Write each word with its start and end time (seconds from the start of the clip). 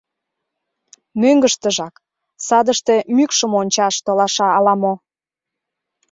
—Мӧҥгыштыжак, 1.21 1.95
садыште 2.47 2.95
мӱкшым 3.15 3.51
ончаш 3.61 3.95
толаша 4.05 4.47
ала-мо. 4.57 4.93